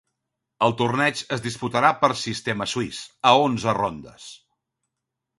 El 0.67 0.71
torneig 0.77 1.19
es 1.35 1.43
disputarà 1.43 1.91
per 2.03 2.09
sistema 2.21 2.67
suís, 2.71 3.01
a 3.33 3.35
onze 3.43 3.75
rondes. 3.79 4.25